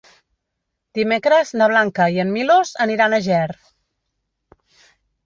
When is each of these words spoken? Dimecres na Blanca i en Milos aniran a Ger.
Dimecres 0.99 1.51
na 1.61 1.67
Blanca 1.71 2.07
i 2.15 2.17
en 2.23 2.31
Milos 2.37 2.71
aniran 2.87 3.13
a 3.13 3.21
Ger. 3.29 3.51